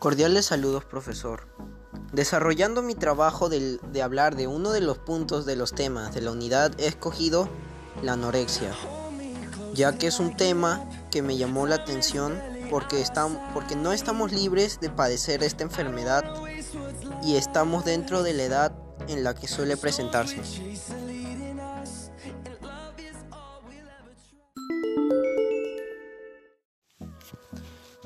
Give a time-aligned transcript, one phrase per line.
[0.00, 1.46] Cordiales saludos, profesor.
[2.10, 6.30] Desarrollando mi trabajo de, hablar de uno de los puntos de los temas de la
[6.30, 7.50] unidad, he escogido
[8.02, 8.72] la anorexia,
[9.74, 12.40] ya que es un tema que me llamó la atención
[12.70, 16.24] porque, estamos, porque no estamos libres de padecer esta enfermedad
[17.22, 18.72] y estamos dentro de la edad
[19.06, 20.40] en la que suele presentarse.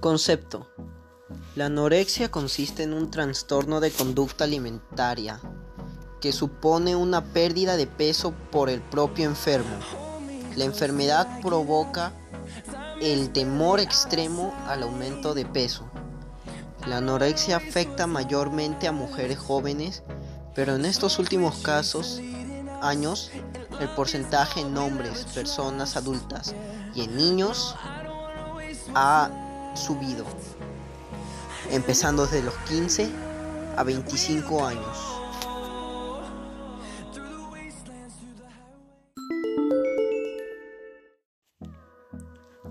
[0.00, 0.68] Concepto.
[1.58, 5.40] La anorexia consiste en un trastorno de conducta alimentaria
[6.20, 9.76] que supone una pérdida de peso por el propio enfermo.
[10.54, 12.12] La enfermedad provoca
[13.02, 15.90] el temor extremo al aumento de peso.
[16.86, 20.04] La anorexia afecta mayormente a mujeres jóvenes,
[20.54, 22.20] pero en estos últimos casos,
[22.80, 23.32] años,
[23.80, 26.54] el porcentaje en hombres, personas adultas
[26.94, 27.74] y en niños
[28.94, 30.24] ha subido,
[31.70, 33.08] empezando desde los 15
[33.76, 35.18] a 25 años.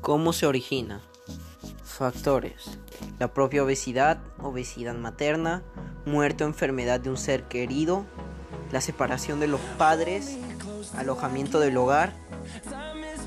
[0.00, 1.00] ¿Cómo se origina?
[1.82, 2.78] Factores.
[3.18, 5.62] La propia obesidad, obesidad materna,
[6.04, 8.04] muerte o enfermedad de un ser querido,
[8.70, 10.36] la separación de los padres,
[10.96, 12.12] alojamiento del hogar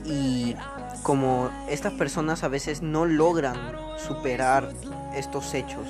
[0.07, 0.55] y
[1.03, 3.57] como estas personas a veces no logran
[3.97, 4.73] superar
[5.15, 5.87] estos hechos.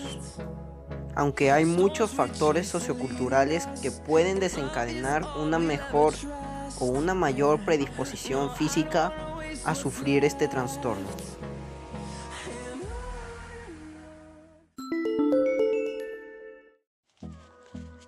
[1.16, 6.14] Aunque hay muchos factores socioculturales que pueden desencadenar una mejor
[6.80, 9.14] o una mayor predisposición física
[9.66, 11.08] a sufrir este trastorno.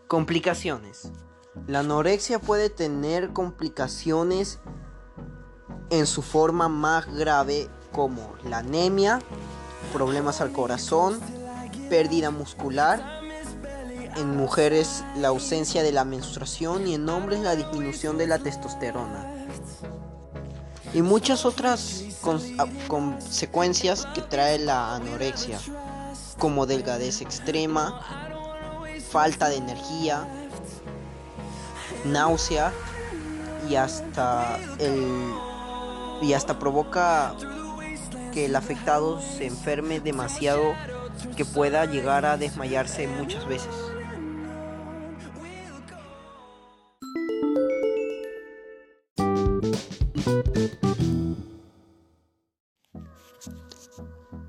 [0.08, 1.12] Complicaciones.
[1.68, 4.60] La anorexia puede tener complicaciones
[5.90, 9.20] en su forma más grave como la anemia,
[9.94, 11.20] problemas al corazón,
[11.90, 13.20] pérdida muscular,
[14.16, 19.48] en mujeres la ausencia de la menstruación y en hombres la disminución de la testosterona.
[20.94, 22.04] Y muchas otras
[22.88, 25.60] consecuencias que trae la anorexia,
[26.38, 28.02] como delgadez extrema,
[29.10, 30.28] falta de energía,
[32.06, 32.74] náusea
[33.70, 35.34] y hasta el
[36.22, 37.36] y hasta provoca
[38.34, 40.74] que el afectado se enferme demasiado
[41.36, 43.74] que pueda llegar a desmayarse muchas veces.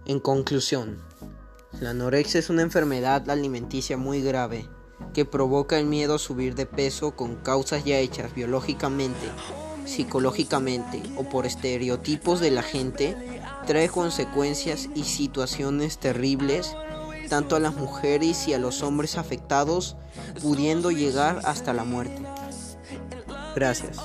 [0.06, 0.98] En conclusión,
[1.80, 4.68] la anorexia es una enfermedad alimenticia muy grave
[5.14, 9.28] que provoca el miedo a subir de peso con causas ya hechas biológicamente
[9.84, 13.16] psicológicamente o por estereotipos de la gente,
[13.66, 16.74] trae consecuencias y situaciones terribles
[17.30, 19.96] tanto a las mujeres y a los hombres afectados,
[20.42, 22.20] pudiendo llegar hasta la muerte.
[23.54, 23.98] Gracias.